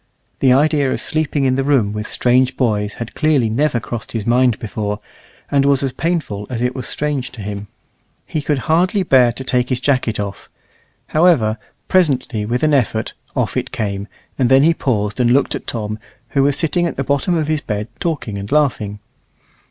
The 0.39 0.51
idea 0.51 0.91
of 0.91 0.99
sleeping 0.99 1.45
in 1.45 1.53
the 1.53 1.63
room 1.63 1.93
with 1.93 2.07
strange 2.09 2.57
boys 2.57 2.95
had 2.95 3.13
clearly 3.13 3.49
never 3.49 3.79
crossed 3.79 4.13
his 4.13 4.25
mind 4.25 4.57
before, 4.57 4.99
and 5.51 5.63
was 5.63 5.83
as 5.83 5.93
painful 5.93 6.47
as 6.49 6.63
it 6.63 6.73
was 6.73 6.87
strange 6.87 7.29
to 7.33 7.41
him. 7.43 7.67
He 8.25 8.41
could 8.41 8.57
hardly 8.65 9.03
bear 9.03 9.31
to 9.33 9.43
take 9.43 9.69
his 9.69 9.79
jacket 9.79 10.19
off; 10.19 10.49
however, 11.09 11.59
presently, 11.87 12.47
with 12.47 12.63
an 12.63 12.73
effort, 12.73 13.13
off 13.35 13.55
it 13.55 13.69
came, 13.71 14.07
and 14.39 14.49
then 14.49 14.63
he 14.63 14.73
paused 14.73 15.19
and 15.19 15.29
looked 15.31 15.53
at 15.53 15.67
Tom, 15.67 15.99
who 16.29 16.41
was 16.41 16.57
sitting 16.57 16.87
at 16.87 16.95
the 16.97 17.03
bottom 17.03 17.35
of 17.37 17.47
his 17.47 17.61
bed 17.61 17.87
talking 17.99 18.39
and 18.39 18.51
laughing. 18.51 18.97